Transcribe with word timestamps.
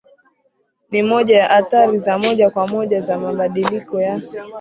Ni 0.91 1.03
moja 1.03 1.37
ya 1.37 1.49
athari 1.49 1.97
za 1.97 2.17
moja 2.17 2.49
kwa 2.49 2.67
moja 2.67 3.01
za 3.01 3.19
mabadiliko 3.19 4.01
ya 4.01 4.19